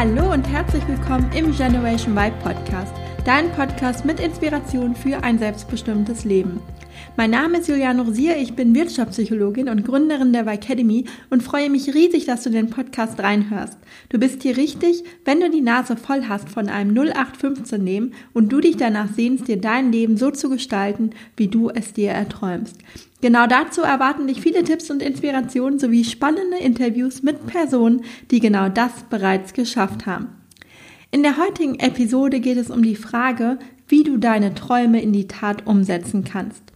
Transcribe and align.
Hallo 0.00 0.32
und 0.32 0.48
herzlich 0.48 0.88
willkommen 0.88 1.30
im 1.34 1.54
Generation 1.54 2.16
Vibe 2.16 2.34
Podcast, 2.42 2.94
dein 3.26 3.52
Podcast 3.52 4.06
mit 4.06 4.18
Inspiration 4.18 4.96
für 4.96 5.22
ein 5.22 5.38
selbstbestimmtes 5.38 6.24
Leben. 6.24 6.62
Mein 7.16 7.30
Name 7.30 7.58
ist 7.58 7.68
Juliane 7.68 8.02
Rosier, 8.02 8.36
ich 8.36 8.54
bin 8.54 8.74
Wirtschaftspsychologin 8.74 9.68
und 9.68 9.84
Gründerin 9.84 10.32
der 10.32 10.46
Academy 10.46 11.04
und 11.28 11.42
freue 11.42 11.70
mich 11.70 11.94
riesig, 11.94 12.26
dass 12.26 12.42
du 12.42 12.50
den 12.50 12.70
Podcast 12.70 13.20
reinhörst. 13.20 13.78
Du 14.08 14.18
bist 14.18 14.42
hier 14.42 14.56
richtig, 14.56 15.04
wenn 15.24 15.40
du 15.40 15.50
die 15.50 15.60
Nase 15.60 15.96
voll 15.96 16.24
hast 16.28 16.48
von 16.48 16.68
einem 16.68 16.96
0815 16.96 17.84
Leben 17.84 18.12
und 18.32 18.50
du 18.50 18.60
dich 18.60 18.76
danach 18.76 19.12
sehnst, 19.12 19.48
dir 19.48 19.60
dein 19.60 19.92
Leben 19.92 20.16
so 20.16 20.30
zu 20.30 20.48
gestalten, 20.48 21.10
wie 21.36 21.48
du 21.48 21.70
es 21.70 21.92
dir 21.92 22.10
erträumst. 22.10 22.76
Genau 23.20 23.46
dazu 23.46 23.82
erwarten 23.82 24.26
dich 24.26 24.40
viele 24.40 24.64
Tipps 24.64 24.90
und 24.90 25.02
Inspirationen 25.02 25.78
sowie 25.78 26.04
spannende 26.04 26.56
Interviews 26.56 27.22
mit 27.22 27.46
Personen, 27.46 28.02
die 28.30 28.40
genau 28.40 28.68
das 28.68 28.92
bereits 29.10 29.52
geschafft 29.52 30.06
haben. 30.06 30.28
In 31.10 31.22
der 31.22 31.36
heutigen 31.36 31.78
Episode 31.80 32.40
geht 32.40 32.56
es 32.56 32.70
um 32.70 32.82
die 32.82 32.96
Frage, 32.96 33.58
wie 33.88 34.04
du 34.04 34.16
deine 34.16 34.54
Träume 34.54 35.02
in 35.02 35.12
die 35.12 35.26
Tat 35.26 35.66
umsetzen 35.66 36.24
kannst. 36.24 36.69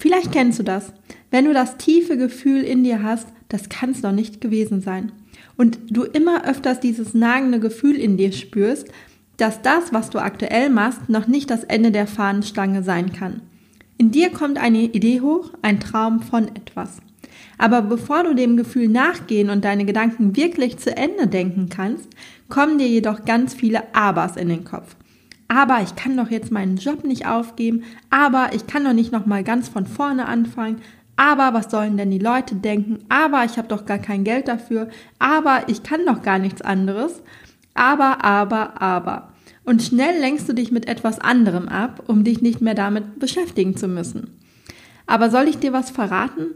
Vielleicht 0.00 0.32
kennst 0.32 0.58
du 0.58 0.62
das, 0.62 0.94
wenn 1.30 1.44
du 1.44 1.52
das 1.52 1.76
tiefe 1.76 2.16
Gefühl 2.16 2.62
in 2.62 2.84
dir 2.84 3.02
hast, 3.02 3.28
das 3.50 3.68
kann 3.68 3.90
es 3.90 4.00
doch 4.00 4.12
nicht 4.12 4.40
gewesen 4.40 4.80
sein. 4.80 5.12
Und 5.58 5.78
du 5.90 6.04
immer 6.04 6.46
öfters 6.46 6.80
dieses 6.80 7.12
nagende 7.12 7.60
Gefühl 7.60 7.96
in 7.96 8.16
dir 8.16 8.32
spürst, 8.32 8.88
dass 9.36 9.60
das, 9.60 9.92
was 9.92 10.08
du 10.08 10.18
aktuell 10.18 10.70
machst, 10.70 11.10
noch 11.10 11.26
nicht 11.26 11.50
das 11.50 11.64
Ende 11.64 11.90
der 11.90 12.06
Fahnenstange 12.06 12.82
sein 12.82 13.12
kann. 13.12 13.42
In 13.98 14.10
dir 14.10 14.30
kommt 14.30 14.56
eine 14.56 14.84
Idee 14.84 15.20
hoch, 15.20 15.52
ein 15.60 15.80
Traum 15.80 16.22
von 16.22 16.48
etwas. 16.48 16.96
Aber 17.58 17.82
bevor 17.82 18.24
du 18.24 18.32
dem 18.32 18.56
Gefühl 18.56 18.88
nachgehen 18.88 19.50
und 19.50 19.66
deine 19.66 19.84
Gedanken 19.84 20.34
wirklich 20.34 20.78
zu 20.78 20.96
Ende 20.96 21.26
denken 21.26 21.68
kannst, 21.68 22.08
kommen 22.48 22.78
dir 22.78 22.88
jedoch 22.88 23.26
ganz 23.26 23.52
viele 23.52 23.94
Abers 23.94 24.38
in 24.38 24.48
den 24.48 24.64
Kopf 24.64 24.96
aber 25.50 25.82
ich 25.82 25.96
kann 25.96 26.16
doch 26.16 26.30
jetzt 26.30 26.52
meinen 26.52 26.76
Job 26.76 27.02
nicht 27.02 27.26
aufgeben, 27.26 27.82
aber 28.08 28.50
ich 28.54 28.68
kann 28.68 28.84
doch 28.84 28.92
nicht 28.92 29.10
noch 29.10 29.26
mal 29.26 29.42
ganz 29.42 29.68
von 29.68 29.84
vorne 29.84 30.26
anfangen, 30.26 30.80
aber 31.16 31.52
was 31.52 31.72
sollen 31.72 31.96
denn 31.96 32.12
die 32.12 32.20
Leute 32.20 32.54
denken, 32.54 33.00
aber 33.08 33.44
ich 33.44 33.58
habe 33.58 33.66
doch 33.66 33.84
gar 33.84 33.98
kein 33.98 34.22
Geld 34.22 34.46
dafür, 34.46 34.88
aber 35.18 35.64
ich 35.66 35.82
kann 35.82 36.06
doch 36.06 36.22
gar 36.22 36.38
nichts 36.38 36.62
anderes, 36.62 37.20
aber, 37.74 38.24
aber, 38.24 38.80
aber. 38.80 39.32
Und 39.64 39.82
schnell 39.82 40.20
lenkst 40.20 40.48
du 40.48 40.52
dich 40.52 40.70
mit 40.70 40.86
etwas 40.86 41.18
anderem 41.18 41.68
ab, 41.68 42.04
um 42.06 42.22
dich 42.22 42.40
nicht 42.40 42.60
mehr 42.60 42.74
damit 42.74 43.18
beschäftigen 43.18 43.76
zu 43.76 43.88
müssen. 43.88 44.38
Aber 45.08 45.30
soll 45.30 45.48
ich 45.48 45.58
dir 45.58 45.72
was 45.72 45.90
verraten? 45.90 46.46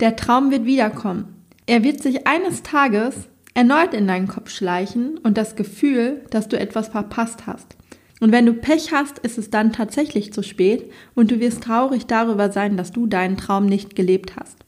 Der 0.00 0.16
Traum 0.16 0.50
wird 0.50 0.64
wiederkommen. 0.64 1.44
Er 1.66 1.84
wird 1.84 2.02
sich 2.02 2.26
eines 2.26 2.62
Tages 2.62 3.28
erneut 3.52 3.92
in 3.92 4.08
deinen 4.08 4.26
Kopf 4.26 4.48
schleichen 4.48 5.18
und 5.18 5.36
das 5.36 5.54
Gefühl, 5.54 6.22
dass 6.30 6.48
du 6.48 6.58
etwas 6.58 6.88
verpasst 6.88 7.46
hast. 7.46 7.77
Und 8.20 8.32
wenn 8.32 8.46
du 8.46 8.52
Pech 8.52 8.92
hast, 8.92 9.18
ist 9.20 9.38
es 9.38 9.50
dann 9.50 9.72
tatsächlich 9.72 10.32
zu 10.32 10.42
spät 10.42 10.90
und 11.14 11.30
du 11.30 11.38
wirst 11.40 11.62
traurig 11.62 12.06
darüber 12.06 12.50
sein, 12.50 12.76
dass 12.76 12.92
du 12.92 13.06
deinen 13.06 13.36
Traum 13.36 13.66
nicht 13.66 13.94
gelebt 13.94 14.36
hast. 14.36 14.58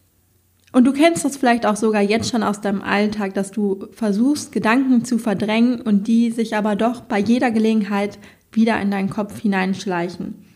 Und 0.72 0.84
du 0.84 0.92
kennst 0.92 1.24
das 1.24 1.36
vielleicht 1.36 1.66
auch 1.66 1.74
sogar 1.74 2.02
jetzt 2.02 2.30
schon 2.30 2.44
aus 2.44 2.60
deinem 2.60 2.82
Alltag, 2.82 3.34
dass 3.34 3.50
du 3.50 3.88
versuchst, 3.90 4.52
Gedanken 4.52 5.04
zu 5.04 5.18
verdrängen 5.18 5.80
und 5.80 6.06
die 6.06 6.30
sich 6.30 6.54
aber 6.54 6.76
doch 6.76 7.00
bei 7.00 7.18
jeder 7.18 7.50
Gelegenheit 7.50 8.18
wieder 8.52 8.80
in 8.80 8.90
deinen 8.90 9.10
Kopf 9.10 9.40
hineinschleichen. 9.40 10.49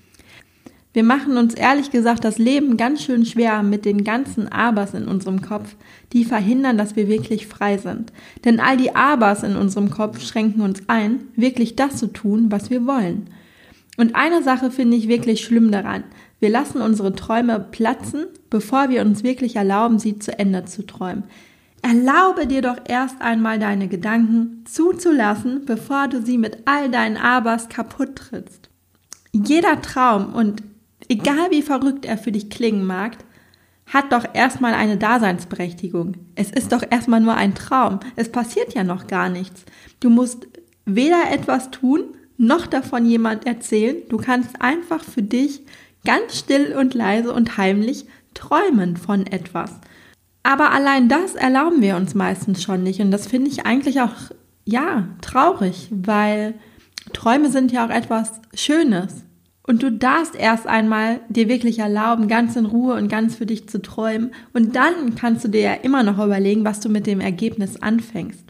Wir 0.95 1.03
machen 1.03 1.37
uns 1.37 1.55
ehrlich 1.55 1.91
gesagt 1.91 2.24
das 2.24 2.39
Leben 2.39 2.77
ganz 2.77 3.02
schön 3.02 3.27
schwer 3.27 3.64
mit 3.64 3.85
den 3.85 4.05
ganzen 4.05 4.46
Abers 4.46 4.95
in 4.95 5.08
unserem 5.08 5.42
Kopf, 5.42 5.74
die 6.13 6.24
verhindern, 6.24 6.79
dass 6.79 6.95
wir 6.95 7.08
wirklich 7.08 7.48
frei 7.48 7.79
sind. 7.79 8.13
Denn 8.45 8.61
all 8.61 8.77
die 8.77 8.95
Abers 8.95 9.42
in 9.42 9.57
unserem 9.57 9.91
Kopf 9.91 10.20
schränken 10.20 10.63
uns 10.63 10.83
ein, 10.86 11.24
wirklich 11.35 11.74
das 11.74 11.96
zu 11.96 12.07
tun, 12.07 12.46
was 12.52 12.70
wir 12.70 12.86
wollen. 12.86 13.27
Und 13.96 14.14
eine 14.14 14.45
Sache 14.45 14.70
finde 14.70 14.96
ich 14.96 15.08
wirklich 15.08 15.45
schlimm 15.45 15.73
daran. 15.73 16.05
Wir 16.39 16.51
lassen 16.51 16.80
unsere 16.80 17.13
Träume 17.13 17.58
platzen, 17.58 18.27
bevor 18.48 18.89
wir 18.89 19.02
uns 19.02 19.24
wirklich 19.24 19.57
erlauben, 19.57 19.98
sie 19.98 20.20
zu 20.20 20.39
Ende 20.39 20.64
zu 20.64 20.86
träumen. 20.86 21.24
Erlaube 21.83 22.46
dir 22.46 22.63
doch 22.63 22.79
erst 22.86 23.20
einmal 23.20 23.58
deine 23.58 23.89
Gedanken 23.89 24.64
zuzulassen, 24.64 25.64
bevor 25.67 26.07
du 26.07 26.23
sie 26.23 26.39
mit 26.39 26.58
all 26.67 26.89
deinen 26.89 27.17
Abers 27.17 27.69
kaputt 27.69 28.14
trittst. 28.14 28.70
Jeder 29.33 29.83
Traum 29.83 30.33
und 30.33 30.63
egal 31.09 31.51
wie 31.51 31.63
verrückt 31.63 32.05
er 32.05 32.19
für 32.19 32.33
dich 32.33 32.51
klingen 32.51 32.87
mag, 32.87 33.17
hat 33.87 34.13
doch 34.13 34.25
erstmal 34.35 34.75
eine 34.75 34.97
Daseinsberechtigung. 34.97 36.17
Es 36.35 36.51
ist 36.51 36.73
doch 36.73 36.83
erstmal 36.89 37.20
nur 37.20 37.35
ein 37.35 37.55
Traum. 37.55 38.01
Es 38.17 38.31
passiert 38.31 38.75
ja 38.75 38.83
noch 38.83 39.07
gar 39.07 39.29
nichts. 39.29 39.64
Du 40.01 40.11
musst 40.11 40.48
weder 40.87 41.31
etwas 41.31 41.70
tun, 41.70 42.05
noch 42.37 42.67
davon 42.67 43.07
jemand 43.07 43.47
erzählen. 43.47 43.97
Du 44.09 44.17
kannst 44.17 44.61
einfach 44.61 45.05
für 45.05 45.23
dich 45.23 45.63
ganz 46.05 46.39
still 46.39 46.75
und 46.77 46.95
leise 46.95 47.33
und 47.33 47.57
heimlich 47.57 48.07
träumen 48.35 48.97
von 48.97 49.27
etwas. 49.27 49.73
Aber 50.43 50.73
allein 50.73 51.09
das 51.09 51.35
erlauben 51.35 51.81
wir 51.81 51.97
uns 51.97 52.14
meistens 52.14 52.63
schon 52.63 52.83
nicht. 52.83 53.01
Und 53.01 53.11
das 53.11 53.27
finde 53.27 53.51
ich 53.51 53.64
eigentlich 53.64 54.01
auch, 54.01 54.14
ja, 54.64 55.09
traurig, 55.20 55.89
weil 55.91 56.55
Träume 57.13 57.51
sind 57.51 57.73
ja 57.73 57.87
auch 57.87 57.91
etwas 57.91 58.41
Schönes. 58.55 59.25
Und 59.67 59.83
du 59.83 59.91
darfst 59.91 60.35
erst 60.35 60.67
einmal 60.67 61.20
dir 61.30 61.48
wirklich 61.48 61.79
erlauben, 61.79 62.29
ganz 62.29 62.55
in 62.55 62.67
Ruhe 62.67 62.95
und 62.95 63.08
ganz 63.08 63.35
für 63.36 63.47
dich 63.47 63.67
zu 63.67 63.80
träumen. 63.80 64.33
Und 64.52 64.77
dann 64.77 65.14
kannst 65.14 65.45
du 65.45 65.48
dir 65.48 65.61
ja 65.63 65.73
immer 65.73 66.02
noch 66.02 66.23
überlegen, 66.23 66.64
was 66.64 66.80
du 66.80 66.91
mit 66.91 67.07
dem 67.07 67.20
Ergebnis 67.20 67.80
anfängst. 67.80 68.45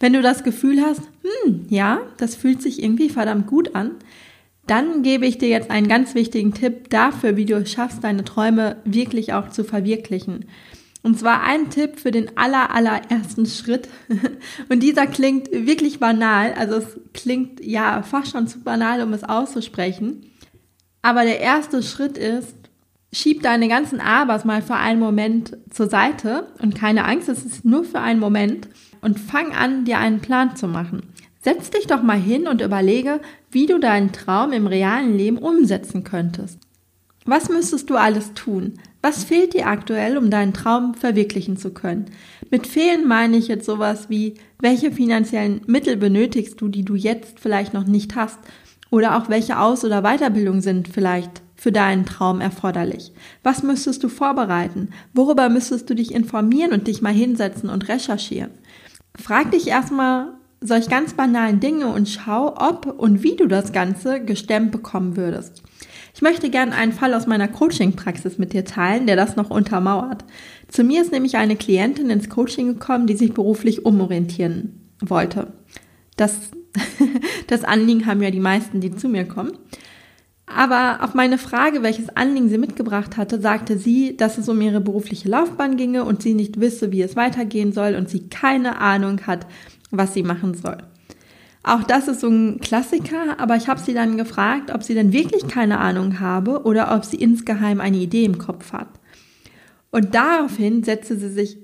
Wenn 0.00 0.12
du 0.12 0.20
das 0.20 0.44
Gefühl 0.44 0.82
hast, 0.82 1.00
hm, 1.22 1.66
ja, 1.70 2.00
das 2.18 2.36
fühlt 2.36 2.60
sich 2.60 2.82
irgendwie 2.82 3.08
verdammt 3.08 3.46
gut 3.46 3.74
an, 3.74 3.92
dann 4.66 5.02
gebe 5.02 5.26
ich 5.26 5.38
dir 5.38 5.48
jetzt 5.48 5.70
einen 5.70 5.88
ganz 5.88 6.14
wichtigen 6.14 6.52
Tipp 6.52 6.90
dafür, 6.90 7.36
wie 7.36 7.46
du 7.46 7.54
es 7.54 7.72
schaffst, 7.72 8.04
deine 8.04 8.24
Träume 8.24 8.76
wirklich 8.84 9.32
auch 9.32 9.48
zu 9.48 9.64
verwirklichen. 9.64 10.46
Und 11.02 11.18
zwar 11.18 11.42
ein 11.42 11.68
Tipp 11.68 12.00
für 12.00 12.10
den 12.10 12.36
aller, 12.36 12.74
allerersten 12.74 13.44
Schritt. 13.44 13.88
Und 14.70 14.82
dieser 14.82 15.06
klingt 15.06 15.50
wirklich 15.52 16.00
banal. 16.00 16.54
Also 16.54 16.76
es 16.76 16.98
klingt 17.12 17.62
ja 17.62 18.02
fast 18.02 18.32
schon 18.32 18.46
zu 18.46 18.60
banal, 18.60 19.02
um 19.02 19.12
es 19.12 19.22
auszusprechen. 19.22 20.30
Aber 21.04 21.24
der 21.24 21.38
erste 21.38 21.82
Schritt 21.82 22.16
ist, 22.16 22.56
schieb 23.12 23.42
deine 23.42 23.68
ganzen 23.68 24.00
Abers 24.00 24.46
mal 24.46 24.62
für 24.62 24.76
einen 24.76 25.00
Moment 25.00 25.54
zur 25.68 25.90
Seite 25.90 26.46
und 26.62 26.74
keine 26.74 27.04
Angst, 27.04 27.28
es 27.28 27.44
ist 27.44 27.62
nur 27.62 27.84
für 27.84 28.00
einen 28.00 28.18
Moment 28.18 28.68
und 29.02 29.20
fang 29.20 29.52
an, 29.52 29.84
dir 29.84 29.98
einen 29.98 30.20
Plan 30.20 30.56
zu 30.56 30.66
machen. 30.66 31.02
Setz 31.42 31.68
dich 31.68 31.86
doch 31.86 32.02
mal 32.02 32.18
hin 32.18 32.48
und 32.48 32.62
überlege, 32.62 33.20
wie 33.50 33.66
du 33.66 33.78
deinen 33.78 34.12
Traum 34.12 34.52
im 34.52 34.66
realen 34.66 35.14
Leben 35.14 35.36
umsetzen 35.36 36.04
könntest. 36.04 36.58
Was 37.26 37.50
müsstest 37.50 37.90
du 37.90 37.96
alles 37.96 38.32
tun? 38.32 38.72
Was 39.02 39.24
fehlt 39.24 39.52
dir 39.52 39.66
aktuell, 39.66 40.16
um 40.16 40.30
deinen 40.30 40.54
Traum 40.54 40.94
verwirklichen 40.94 41.58
zu 41.58 41.74
können? 41.74 42.06
Mit 42.50 42.66
fehlen 42.66 43.06
meine 43.06 43.36
ich 43.36 43.48
jetzt 43.48 43.66
sowas 43.66 44.08
wie, 44.08 44.34
welche 44.58 44.90
finanziellen 44.90 45.60
Mittel 45.66 45.98
benötigst 45.98 46.62
du, 46.62 46.68
die 46.68 46.82
du 46.82 46.94
jetzt 46.94 47.40
vielleicht 47.40 47.74
noch 47.74 47.84
nicht 47.84 48.16
hast 48.16 48.38
oder 48.94 49.16
auch 49.16 49.28
welche 49.28 49.58
Aus- 49.58 49.84
oder 49.84 50.02
Weiterbildung 50.02 50.60
sind 50.60 50.86
vielleicht 50.86 51.42
für 51.56 51.72
deinen 51.72 52.06
Traum 52.06 52.40
erforderlich? 52.40 53.12
Was 53.42 53.64
müsstest 53.64 54.04
du 54.04 54.08
vorbereiten? 54.08 54.90
Worüber 55.12 55.48
müsstest 55.48 55.90
du 55.90 55.96
dich 55.96 56.14
informieren 56.14 56.72
und 56.72 56.86
dich 56.86 57.02
mal 57.02 57.12
hinsetzen 57.12 57.70
und 57.70 57.88
recherchieren? 57.88 58.52
Frag 59.20 59.50
dich 59.50 59.66
erstmal 59.66 60.34
solch 60.60 60.88
ganz 60.88 61.14
banalen 61.14 61.58
Dinge 61.58 61.88
und 61.88 62.08
schau, 62.08 62.54
ob 62.56 62.86
und 62.86 63.24
wie 63.24 63.34
du 63.34 63.48
das 63.48 63.72
Ganze 63.72 64.24
gestemmt 64.24 64.70
bekommen 64.70 65.16
würdest. 65.16 65.64
Ich 66.14 66.22
möchte 66.22 66.48
gerne 66.48 66.76
einen 66.76 66.92
Fall 66.92 67.14
aus 67.14 67.26
meiner 67.26 67.48
Coaching-Praxis 67.48 68.38
mit 68.38 68.52
dir 68.52 68.64
teilen, 68.64 69.08
der 69.08 69.16
das 69.16 69.34
noch 69.34 69.50
untermauert. 69.50 70.24
Zu 70.68 70.84
mir 70.84 71.02
ist 71.02 71.10
nämlich 71.10 71.36
eine 71.36 71.56
Klientin 71.56 72.10
ins 72.10 72.28
Coaching 72.30 72.74
gekommen, 72.74 73.08
die 73.08 73.16
sich 73.16 73.34
beruflich 73.34 73.84
umorientieren 73.84 74.92
wollte. 75.00 75.52
Das 76.16 76.52
das 77.46 77.64
Anliegen 77.64 78.06
haben 78.06 78.22
ja 78.22 78.30
die 78.30 78.40
meisten, 78.40 78.80
die 78.80 78.94
zu 78.94 79.08
mir 79.08 79.24
kommen. 79.24 79.52
Aber 80.46 80.98
auf 81.02 81.14
meine 81.14 81.38
Frage, 81.38 81.82
welches 81.82 82.10
Anliegen 82.10 82.48
sie 82.48 82.58
mitgebracht 82.58 83.16
hatte, 83.16 83.40
sagte 83.40 83.78
sie, 83.78 84.16
dass 84.16 84.36
es 84.36 84.48
um 84.48 84.60
ihre 84.60 84.80
berufliche 84.80 85.28
Laufbahn 85.28 85.76
ginge 85.76 86.04
und 86.04 86.22
sie 86.22 86.34
nicht 86.34 86.60
wisse, 86.60 86.92
wie 86.92 87.02
es 87.02 87.16
weitergehen 87.16 87.72
soll 87.72 87.94
und 87.94 88.10
sie 88.10 88.28
keine 88.28 88.78
Ahnung 88.78 89.26
hat, 89.26 89.46
was 89.90 90.12
sie 90.12 90.22
machen 90.22 90.54
soll. 90.54 90.78
Auch 91.62 91.82
das 91.82 92.08
ist 92.08 92.20
so 92.20 92.28
ein 92.28 92.60
Klassiker, 92.60 93.40
aber 93.40 93.56
ich 93.56 93.68
habe 93.68 93.80
sie 93.80 93.94
dann 93.94 94.18
gefragt, 94.18 94.70
ob 94.70 94.82
sie 94.82 94.92
denn 94.92 95.14
wirklich 95.14 95.48
keine 95.48 95.78
Ahnung 95.78 96.20
habe 96.20 96.64
oder 96.64 96.94
ob 96.94 97.06
sie 97.06 97.16
insgeheim 97.16 97.80
eine 97.80 97.96
Idee 97.96 98.24
im 98.24 98.36
Kopf 98.36 98.74
hat. 98.74 98.88
Und 99.90 100.14
daraufhin 100.14 100.84
setzte 100.84 101.16
sie 101.18 101.30
sich 101.30 101.56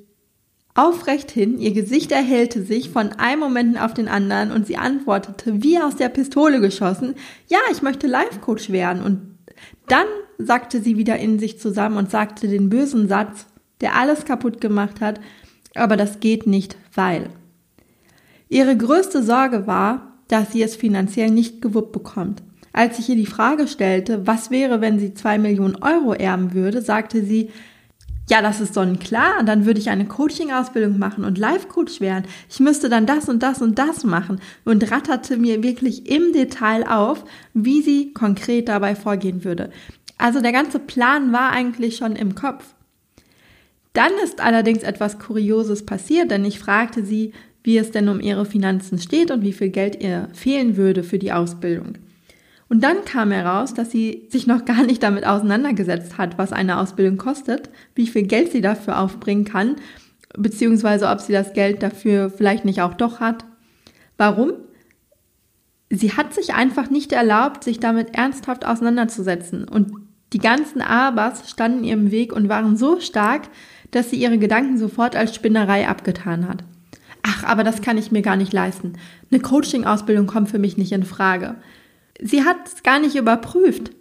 aufrecht 0.74 1.30
hin, 1.30 1.58
ihr 1.58 1.72
Gesicht 1.72 2.12
erhellte 2.12 2.62
sich 2.62 2.90
von 2.90 3.12
einem 3.12 3.40
Moment 3.40 3.80
auf 3.80 3.94
den 3.94 4.08
anderen 4.08 4.52
und 4.52 4.66
sie 4.66 4.76
antwortete 4.76 5.62
wie 5.62 5.78
aus 5.78 5.96
der 5.96 6.08
Pistole 6.08 6.60
geschossen, 6.60 7.14
ja, 7.48 7.58
ich 7.72 7.82
möchte 7.82 8.06
Life-Coach 8.06 8.70
werden. 8.70 9.02
Und 9.02 9.20
dann 9.88 10.06
sagte 10.38 10.80
sie 10.80 10.96
wieder 10.96 11.18
in 11.18 11.38
sich 11.38 11.58
zusammen 11.58 11.96
und 11.96 12.10
sagte 12.10 12.48
den 12.48 12.68
bösen 12.68 13.08
Satz, 13.08 13.46
der 13.80 13.96
alles 13.96 14.24
kaputt 14.24 14.60
gemacht 14.60 15.00
hat, 15.00 15.20
aber 15.74 15.96
das 15.96 16.20
geht 16.20 16.46
nicht, 16.46 16.76
weil. 16.94 17.30
Ihre 18.48 18.76
größte 18.76 19.22
Sorge 19.22 19.66
war, 19.66 20.18
dass 20.28 20.52
sie 20.52 20.62
es 20.62 20.76
finanziell 20.76 21.30
nicht 21.30 21.62
gewuppt 21.62 21.92
bekommt. 21.92 22.42
Als 22.72 22.98
ich 22.98 23.08
ihr 23.08 23.16
die 23.16 23.26
Frage 23.26 23.66
stellte, 23.66 24.26
was 24.26 24.50
wäre, 24.50 24.80
wenn 24.80 24.98
sie 25.00 25.14
zwei 25.14 25.38
Millionen 25.38 25.76
Euro 25.76 26.14
erben 26.14 26.54
würde, 26.54 26.82
sagte 26.82 27.24
sie, 27.24 27.50
ja, 28.30 28.42
das 28.42 28.60
ist 28.60 28.74
sonnenklar, 28.74 29.42
dann 29.42 29.66
würde 29.66 29.80
ich 29.80 29.90
eine 29.90 30.06
Coaching-Ausbildung 30.06 30.98
machen 30.98 31.24
und 31.24 31.36
Life-Coach 31.36 32.00
werden. 32.00 32.26
Ich 32.48 32.60
müsste 32.60 32.88
dann 32.88 33.04
das 33.04 33.28
und 33.28 33.42
das 33.42 33.60
und 33.60 33.76
das 33.76 34.04
machen 34.04 34.40
und 34.64 34.88
ratterte 34.92 35.36
mir 35.36 35.64
wirklich 35.64 36.08
im 36.08 36.32
Detail 36.32 36.86
auf, 36.86 37.24
wie 37.54 37.82
sie 37.82 38.12
konkret 38.12 38.68
dabei 38.68 38.94
vorgehen 38.94 39.42
würde. 39.42 39.70
Also 40.16 40.40
der 40.40 40.52
ganze 40.52 40.78
Plan 40.78 41.32
war 41.32 41.50
eigentlich 41.50 41.96
schon 41.96 42.14
im 42.14 42.36
Kopf. 42.36 42.74
Dann 43.94 44.12
ist 44.22 44.40
allerdings 44.40 44.84
etwas 44.84 45.18
Kurioses 45.18 45.84
passiert, 45.84 46.30
denn 46.30 46.44
ich 46.44 46.60
fragte 46.60 47.04
sie, 47.04 47.32
wie 47.64 47.78
es 47.78 47.90
denn 47.90 48.08
um 48.08 48.20
ihre 48.20 48.46
Finanzen 48.46 48.98
steht 48.98 49.32
und 49.32 49.42
wie 49.42 49.52
viel 49.52 49.70
Geld 49.70 50.00
ihr 50.00 50.28
fehlen 50.34 50.76
würde 50.76 51.02
für 51.02 51.18
die 51.18 51.32
Ausbildung. 51.32 51.94
Und 52.70 52.84
dann 52.84 53.04
kam 53.04 53.32
heraus, 53.32 53.74
dass 53.74 53.90
sie 53.90 54.28
sich 54.30 54.46
noch 54.46 54.64
gar 54.64 54.84
nicht 54.84 55.02
damit 55.02 55.26
auseinandergesetzt 55.26 56.18
hat, 56.18 56.38
was 56.38 56.52
eine 56.52 56.78
Ausbildung 56.78 57.18
kostet, 57.18 57.68
wie 57.96 58.06
viel 58.06 58.22
Geld 58.22 58.52
sie 58.52 58.60
dafür 58.60 59.00
aufbringen 59.00 59.44
kann, 59.44 59.74
beziehungsweise 60.38 61.08
ob 61.08 61.20
sie 61.20 61.32
das 61.32 61.52
Geld 61.52 61.82
dafür 61.82 62.30
vielleicht 62.30 62.64
nicht 62.64 62.80
auch 62.80 62.94
doch 62.94 63.18
hat. 63.18 63.44
Warum? 64.16 64.52
Sie 65.90 66.12
hat 66.12 66.32
sich 66.32 66.54
einfach 66.54 66.90
nicht 66.90 67.12
erlaubt, 67.12 67.64
sich 67.64 67.80
damit 67.80 68.14
ernsthaft 68.14 68.64
auseinanderzusetzen. 68.64 69.64
Und 69.64 69.90
die 70.32 70.38
ganzen 70.38 70.80
Abers 70.80 71.50
standen 71.50 71.82
ihr 71.82 71.94
im 71.94 72.12
Weg 72.12 72.32
und 72.32 72.48
waren 72.48 72.76
so 72.76 73.00
stark, 73.00 73.48
dass 73.90 74.10
sie 74.10 74.22
ihre 74.22 74.38
Gedanken 74.38 74.78
sofort 74.78 75.16
als 75.16 75.34
Spinnerei 75.34 75.88
abgetan 75.88 76.48
hat. 76.48 76.62
Ach, 77.24 77.42
aber 77.42 77.64
das 77.64 77.82
kann 77.82 77.98
ich 77.98 78.12
mir 78.12 78.22
gar 78.22 78.36
nicht 78.36 78.52
leisten. 78.52 78.92
Eine 79.32 79.40
Coaching-Ausbildung 79.40 80.28
kommt 80.28 80.50
für 80.50 80.60
mich 80.60 80.78
nicht 80.78 80.92
in 80.92 81.02
Frage. 81.02 81.56
Sie 82.22 82.44
hat 82.44 82.56
es 82.66 82.82
gar 82.82 82.98
nicht 82.98 83.16
überprüft. 83.16 83.92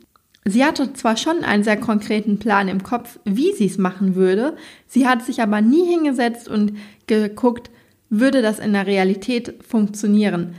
Sie 0.46 0.64
hatte 0.64 0.94
zwar 0.94 1.18
schon 1.18 1.44
einen 1.44 1.64
sehr 1.64 1.78
konkreten 1.78 2.40
Plan 2.40 2.68
im 2.68 2.82
Kopf, 2.84 3.20
wie 3.26 3.54
sie 3.54 3.68
es 3.68 3.78
machen 3.78 4.16
würde, 4.16 4.56
sie 4.88 5.08
hat 5.08 5.24
sich 5.24 5.42
aber 5.42 5.62
nie 5.62 5.86
hingesetzt 5.86 6.48
und 6.48 6.74
geguckt, 7.08 7.70
würde 8.10 8.42
das 8.42 8.58
in 8.58 8.74
der 8.74 8.88
Realität 8.88 9.56
funktionieren? 9.68 10.56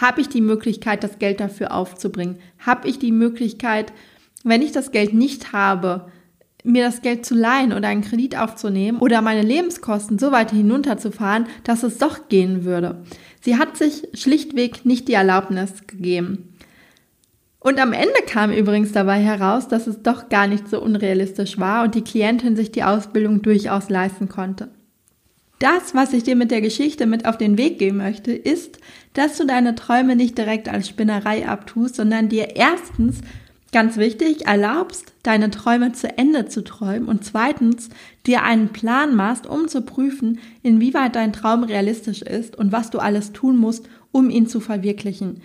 Habe 0.00 0.20
ich 0.20 0.28
die 0.28 0.42
Möglichkeit, 0.42 1.02
das 1.02 1.18
Geld 1.18 1.40
dafür 1.40 1.74
aufzubringen? 1.74 2.36
Habe 2.58 2.86
ich 2.86 2.98
die 2.98 3.12
Möglichkeit, 3.12 3.92
wenn 4.44 4.62
ich 4.62 4.70
das 4.70 4.92
Geld 4.92 5.14
nicht 5.14 5.52
habe, 5.52 6.12
mir 6.62 6.84
das 6.84 7.02
Geld 7.02 7.24
zu 7.24 7.34
leihen 7.34 7.72
oder 7.72 7.88
einen 7.88 8.02
Kredit 8.02 8.38
aufzunehmen 8.38 8.98
oder 8.98 9.22
meine 9.22 9.42
Lebenskosten 9.42 10.18
so 10.18 10.30
weit 10.30 10.50
hinunterzufahren, 10.50 11.46
dass 11.64 11.82
es 11.82 11.98
doch 11.98 12.28
gehen 12.28 12.64
würde? 12.64 13.02
Sie 13.40 13.56
hat 13.56 13.76
sich 13.76 14.06
schlichtweg 14.14 14.84
nicht 14.84 15.08
die 15.08 15.14
Erlaubnis 15.14 15.86
gegeben. 15.86 16.55
Und 17.66 17.80
am 17.80 17.92
Ende 17.92 18.22
kam 18.28 18.52
übrigens 18.52 18.92
dabei 18.92 19.18
heraus, 19.18 19.66
dass 19.66 19.88
es 19.88 20.00
doch 20.00 20.28
gar 20.28 20.46
nicht 20.46 20.68
so 20.68 20.80
unrealistisch 20.80 21.58
war 21.58 21.82
und 21.82 21.96
die 21.96 22.04
Klientin 22.04 22.54
sich 22.54 22.70
die 22.70 22.84
Ausbildung 22.84 23.42
durchaus 23.42 23.88
leisten 23.90 24.28
konnte. 24.28 24.68
Das, 25.58 25.92
was 25.92 26.12
ich 26.12 26.22
dir 26.22 26.36
mit 26.36 26.52
der 26.52 26.60
Geschichte 26.60 27.06
mit 27.06 27.26
auf 27.26 27.38
den 27.38 27.58
Weg 27.58 27.80
geben 27.80 27.96
möchte, 27.96 28.30
ist, 28.30 28.78
dass 29.14 29.36
du 29.36 29.46
deine 29.46 29.74
Träume 29.74 30.14
nicht 30.14 30.38
direkt 30.38 30.68
als 30.68 30.88
Spinnerei 30.88 31.48
abtust, 31.48 31.96
sondern 31.96 32.28
dir 32.28 32.54
erstens, 32.54 33.18
ganz 33.72 33.96
wichtig, 33.96 34.46
erlaubst, 34.46 35.14
deine 35.24 35.50
Träume 35.50 35.90
zu 35.90 36.16
Ende 36.16 36.46
zu 36.46 36.62
träumen 36.62 37.08
und 37.08 37.24
zweitens, 37.24 37.88
dir 38.26 38.44
einen 38.44 38.68
Plan 38.68 39.16
machst, 39.16 39.48
um 39.48 39.66
zu 39.66 39.82
prüfen, 39.82 40.38
inwieweit 40.62 41.16
dein 41.16 41.32
Traum 41.32 41.64
realistisch 41.64 42.22
ist 42.22 42.54
und 42.54 42.70
was 42.70 42.90
du 42.90 43.00
alles 43.00 43.32
tun 43.32 43.56
musst, 43.56 43.88
um 44.12 44.30
ihn 44.30 44.46
zu 44.46 44.60
verwirklichen. 44.60 45.42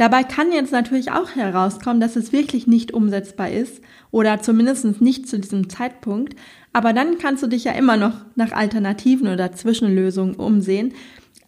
Dabei 0.00 0.24
kann 0.24 0.50
jetzt 0.50 0.72
natürlich 0.72 1.12
auch 1.12 1.36
herauskommen, 1.36 2.00
dass 2.00 2.16
es 2.16 2.32
wirklich 2.32 2.66
nicht 2.66 2.94
umsetzbar 2.94 3.50
ist 3.50 3.82
oder 4.10 4.40
zumindest 4.40 5.02
nicht 5.02 5.28
zu 5.28 5.38
diesem 5.38 5.68
Zeitpunkt. 5.68 6.36
Aber 6.72 6.94
dann 6.94 7.18
kannst 7.18 7.42
du 7.42 7.48
dich 7.48 7.64
ja 7.64 7.72
immer 7.72 7.98
noch 7.98 8.14
nach 8.34 8.52
Alternativen 8.52 9.28
oder 9.28 9.52
Zwischenlösungen 9.52 10.36
umsehen. 10.36 10.94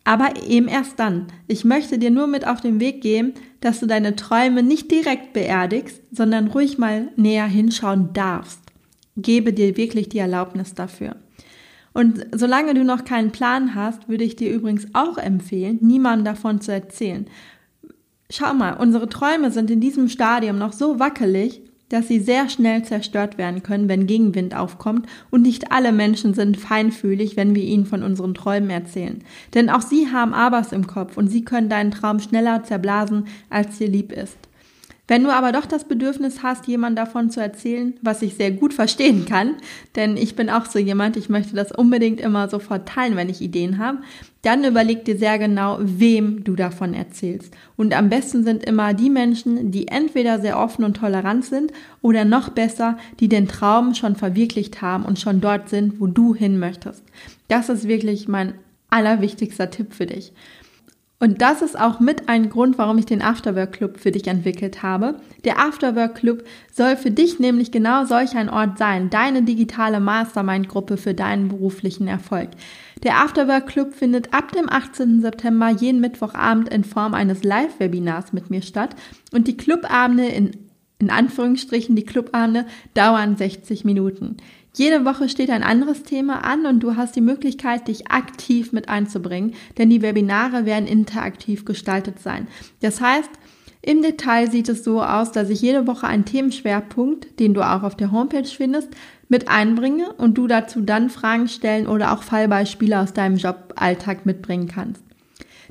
Aber 0.05 0.35
eben 0.47 0.69
erst 0.69 1.01
dann. 1.01 1.29
Ich 1.49 1.65
möchte 1.65 1.97
dir 1.97 2.11
nur 2.11 2.27
mit 2.27 2.47
auf 2.47 2.61
den 2.61 2.79
Weg 2.79 3.01
geben, 3.01 3.33
dass 3.63 3.81
du 3.81 3.87
deine 3.87 4.17
Träume 4.17 4.63
nicht 4.63 4.91
direkt 4.91 5.33
beerdigst, 5.33 6.03
sondern 6.11 6.49
ruhig 6.49 6.77
mal 6.77 7.09
näher 7.17 7.47
hinschauen 7.47 8.13
darfst. 8.13 8.61
Gebe 9.17 9.55
dir 9.55 9.79
wirklich 9.79 10.11
die 10.11 10.19
Erlaubnis 10.19 10.75
dafür. 10.75 11.17
Und 11.95 12.27
solange 12.33 12.75
du 12.75 12.85
noch 12.85 13.05
keinen 13.05 13.33
Plan 13.33 13.75
hast, 13.75 14.09
würde 14.09 14.25
ich 14.25 14.37
dir 14.37 14.51
übrigens 14.53 14.87
auch 14.95 15.19
empfehlen, 15.19 15.79
niemandem 15.83 16.25
davon 16.25 16.61
zu 16.61 16.73
erzählen. 16.73 17.27
Schau 18.35 18.55
mal, 18.55 18.73
unsere 18.79 19.11
Träume 19.11 19.51
sind 19.51 19.71
in 19.71 19.83
diesem 19.83 20.09
Stadium 20.09 20.57
noch 20.57 20.73
so 20.73 20.99
wackelig, 20.99 21.61
dass 21.91 22.09
sie 22.09 22.19
sehr 22.19 22.49
schnell 22.49 22.83
zerstört 22.83 23.37
werden 23.37 23.63
können, 23.63 23.91
wenn 23.91 24.07
Gegenwind 24.07 24.57
aufkommt 24.57 25.07
und 25.31 25.43
nicht 25.43 25.71
alle 25.71 25.93
Menschen 25.93 26.33
sind 26.33 26.57
feinfühlig, 26.57 27.37
wenn 27.37 27.55
wir 27.55 27.63
ihnen 27.63 27.85
von 27.85 28.03
unseren 28.03 28.33
Träumen 28.33 28.71
erzählen. 28.71 29.23
Denn 29.53 29.69
auch 29.69 29.83
sie 29.83 30.11
haben 30.11 30.33
Abers 30.33 30.73
im 30.73 30.87
Kopf 30.87 31.19
und 31.19 31.29
sie 31.29 31.45
können 31.45 31.69
deinen 31.69 31.91
Traum 31.91 32.21
schneller 32.21 32.65
zerblasen, 32.65 33.27
als 33.51 33.77
dir 33.77 33.89
lieb 33.89 34.13
ist. 34.13 34.39
Wenn 35.09 35.25
du 35.25 35.31
aber 35.31 35.51
doch 35.51 35.67
das 35.67 35.85
Bedürfnis 35.85 36.45
hast, 36.45 36.69
jemand 36.69 36.97
davon 36.97 37.29
zu 37.29 37.41
erzählen, 37.41 37.95
was 38.03 38.23
ich 38.23 38.35
sehr 38.35 38.53
gut 38.53 38.73
verstehen 38.73 39.27
kann, 39.27 39.57
denn 39.97 40.17
ich 40.17 40.37
bin 40.37 40.49
auch 40.49 40.65
so 40.65 40.79
jemand, 40.79 41.17
ich 41.17 41.29
möchte 41.29 41.57
das 41.57 41.73
unbedingt 41.73 42.21
immer 42.21 42.49
sofort 42.49 42.89
teilen, 42.89 43.17
wenn 43.17 43.29
ich 43.29 43.41
Ideen 43.41 43.79
habe, 43.79 43.99
dann 44.43 44.65
überleg 44.65 45.05
dir 45.05 45.19
sehr 45.19 45.39
genau, 45.39 45.79
wem 45.81 46.45
du 46.45 46.55
davon 46.55 46.95
erzählst. 46.95 47.53
Und 47.77 47.97
am 47.97 48.11
besten 48.11 48.45
sind 48.45 48.65
immer 48.65 48.95
die 48.95 49.11
Menschen, 49.11 49.73
die 49.73 49.89
entweder 49.89 50.41
sehr 50.41 50.59
offen 50.59 50.85
und 50.85 50.97
tolerant 50.97 51.45
sind 51.45 51.73
oder 52.01 52.25
noch 52.25 52.51
besser, 52.51 52.97
die 53.19 53.29
den 53.29 53.49
Traum 53.49 53.95
schon 53.95 54.15
verwirklicht 54.15 54.83
haben 54.83 55.05
und 55.05 55.19
schon 55.19 55.41
dort 55.41 55.69
sind, 55.69 56.01
wo 56.01 56.07
du 56.07 56.33
hin 56.35 56.61
möchtest. 56.61 57.03
Das 57.49 57.69
ist 57.69 57.89
wirklich 57.89 58.29
mein 58.29 58.55
allerwichtigster 58.89 59.71
Tipp 59.71 59.95
für 59.95 60.07
dich. 60.07 60.33
Und 61.23 61.41
das 61.41 61.63
ist 61.63 61.79
auch 61.79 62.01
mit 62.01 62.29
ein 62.29 62.51
Grund, 62.51 62.79
warum 62.79 62.99
ich 62.99 63.07
den 63.07 63.23
Afterwork 63.23 63.75
Club 63.75 64.01
für 64.01 64.11
dich 64.11 64.27
entwickelt 64.27 64.83
habe. 64.83 65.21
Der 65.45 65.61
Afterwork 65.61 66.17
Club 66.17 66.43
soll 66.73 66.97
für 66.97 67.13
dich 67.13 67.39
nämlich 67.39 67.71
genau 67.71 68.05
solch 68.07 68.35
ein 68.35 68.51
Ort 68.51 68.77
sein, 68.77 69.09
deine 69.09 69.45
digitale 69.45 70.01
Mastermind-Gruppe 70.01 70.97
für 70.97 71.15
deinen 71.15 71.47
beruflichen 71.47 72.09
Erfolg. 72.09 72.49
Der 73.05 73.19
Afterwork 73.19 73.69
Club 73.69 73.95
findet 73.95 74.35
ab 74.35 74.51
dem 74.51 74.69
18. 74.69 75.21
September 75.21 75.69
jeden 75.69 76.01
Mittwochabend 76.01 76.69
in 76.71 76.83
Form 76.83 77.15
eines 77.15 77.45
Live-Webinars 77.45 78.33
mit 78.33 78.51
mir 78.51 78.63
statt 78.63 78.97
und 79.33 79.47
die 79.47 79.57
Clubabende 79.57 80.27
in 80.27 80.51
in 80.99 81.11
Anführungsstrichen, 81.11 81.97
die 81.97 82.05
Clubabende 82.05 82.65
dauern 82.95 83.37
60 83.37 83.85
Minuten. 83.85 84.37
Jede 84.75 85.05
Woche 85.05 85.29
steht 85.29 85.51
ein 85.51 85.63
anderes 85.63 86.03
Thema 86.03 86.45
an 86.45 86.65
und 86.65 86.81
du 86.81 86.97
hast 86.97 87.15
die 87.15 87.21
Möglichkeit, 87.21 87.89
dich 87.89 88.11
aktiv 88.11 88.73
mit 88.73 88.89
einzubringen, 88.89 89.55
denn 89.77 89.91
die 89.91 90.01
Webinare 90.01 90.65
werden 90.65 90.87
interaktiv 90.87 91.67
gestaltet 91.67 92.21
sein. 92.21 92.49
Das 92.81 93.03
heißt, 93.03 93.31
im 93.83 94.01
Detail 94.01 94.51
sieht 94.51 94.71
es 94.71 94.83
so 94.83 95.03
aus, 95.03 95.33
dass 95.33 95.51
ich 95.51 95.61
jede 95.61 95.87
Woche 95.87 96.07
einen 96.07 96.25
Themenschwerpunkt, 96.25 97.39
den 97.39 97.53
du 97.53 97.61
auch 97.61 97.83
auf 97.83 97.97
der 97.97 98.13
Homepage 98.13 98.45
findest, 98.45 98.89
mit 99.29 99.49
einbringe 99.49 100.13
und 100.15 100.39
du 100.39 100.47
dazu 100.47 100.81
dann 100.81 101.11
Fragen 101.11 101.49
stellen 101.49 101.87
oder 101.87 102.13
auch 102.13 102.23
Fallbeispiele 102.23 102.99
aus 102.99 103.13
deinem 103.13 103.37
Joballtag 103.37 104.25
mitbringen 104.25 104.69
kannst. 104.69 105.03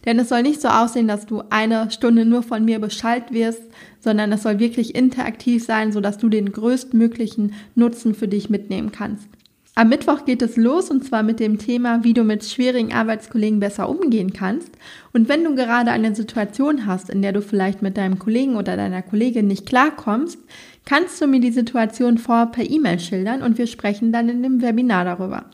Denn 0.06 0.20
es 0.20 0.30
soll 0.30 0.42
nicht 0.42 0.62
so 0.62 0.68
aussehen, 0.68 1.08
dass 1.08 1.26
du 1.26 1.44
eine 1.50 1.92
Stunde 1.92 2.26
nur 2.26 2.44
von 2.44 2.66
mir 2.66 2.80
Bescheid 2.80 3.32
wirst, 3.32 3.62
sondern 4.00 4.32
es 4.32 4.44
soll 4.44 4.60
wirklich 4.60 4.96
interaktiv 4.96 5.64
sein, 5.64 5.92
sodass 5.92 6.18
du 6.18 6.30
den 6.30 6.52
größtmöglichen 6.52 7.54
Nutzen 7.76 8.16
für 8.16 8.28
dich 8.28 8.50
mitnehmen 8.50 8.92
kannst. 8.92 9.28
Am 9.74 9.88
Mittwoch 9.88 10.26
geht 10.26 10.42
es 10.42 10.58
los 10.58 10.92
und 10.92 11.06
zwar 11.06 11.24
mit 11.24 11.40
dem 11.40 11.58
Thema, 11.58 12.04
wie 12.04 12.14
du 12.14 12.24
mit 12.24 12.44
schwierigen 12.44 12.92
Arbeitskollegen 12.92 13.62
besser 13.62 13.88
umgehen 13.88 14.34
kannst. 14.34 14.70
Und 15.14 15.30
wenn 15.30 15.46
du 15.46 15.56
gerade 15.56 15.92
eine 15.92 16.14
Situation 16.14 16.86
hast, 16.86 17.10
in 17.10 17.22
der 17.22 17.32
du 17.32 17.42
vielleicht 17.42 17.82
mit 17.82 17.96
deinem 17.96 18.20
Kollegen 18.20 18.58
oder 18.58 18.76
deiner 18.76 19.02
Kollegin 19.02 19.48
nicht 19.48 19.66
klarkommst, 19.66 20.40
kannst 20.84 21.22
du 21.22 21.28
mir 21.28 21.40
die 21.40 21.54
Situation 21.54 22.18
vor 22.18 22.48
per 22.48 22.70
E-Mail 22.70 23.00
schildern 23.00 23.44
und 23.44 23.58
wir 23.58 23.66
sprechen 23.68 24.12
dann 24.12 24.28
in 24.28 24.44
dem 24.44 24.62
Webinar 24.62 25.06
darüber. 25.06 25.46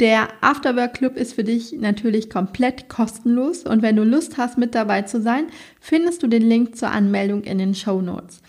Der 0.00 0.28
Afterwork 0.42 0.94
Club 0.94 1.16
ist 1.16 1.32
für 1.32 1.42
dich 1.42 1.72
natürlich 1.72 2.30
komplett 2.30 2.88
kostenlos 2.88 3.64
und 3.64 3.82
wenn 3.82 3.96
du 3.96 4.04
Lust 4.04 4.38
hast, 4.38 4.56
mit 4.56 4.76
dabei 4.76 5.02
zu 5.02 5.20
sein, 5.20 5.46
findest 5.80 6.22
du 6.22 6.28
den 6.28 6.42
Link 6.48 6.76
zur 6.76 6.92
Anmeldung 6.92 7.42
in 7.42 7.58
den 7.58 7.74
Show 7.74 8.00
Notes. 8.00 8.40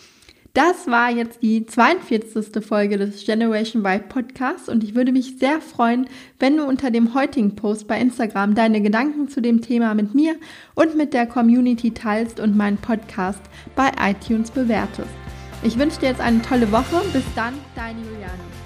Das 0.54 0.86
war 0.86 1.10
jetzt 1.10 1.42
die 1.42 1.66
42. 1.66 2.64
Folge 2.64 3.00
des 3.00 3.26
Generation 3.26 3.84
Y 3.84 4.08
Podcasts 4.08 4.70
und 4.70 4.84
ich 4.84 4.94
würde 4.94 5.12
mich 5.12 5.40
sehr 5.40 5.60
freuen, 5.60 6.08
wenn 6.38 6.56
du 6.58 6.66
unter 6.66 6.92
dem 6.92 7.16
heutigen 7.16 7.56
Post 7.56 7.88
bei 7.88 8.00
Instagram 8.00 8.54
deine 8.54 8.82
Gedanken 8.82 9.28
zu 9.28 9.42
dem 9.42 9.62
Thema 9.62 9.96
mit 9.96 10.14
mir 10.14 10.36
und 10.76 10.96
mit 10.96 11.16
der 11.16 11.26
Community 11.26 11.92
teilst 11.92 12.40
und 12.40 12.58
meinen 12.58 12.78
Podcast 12.78 13.42
bei 13.76 13.92
iTunes 14.00 14.52
bewertest. 14.52 15.10
Ich 15.64 15.80
wünsche 15.80 16.00
dir 16.00 16.10
jetzt 16.10 16.22
eine 16.22 16.44
tolle 16.44 16.72
Woche. 16.72 17.02
Bis 17.12 17.24
dann, 17.36 17.56
deine 17.76 18.00
Juliane. 18.02 18.59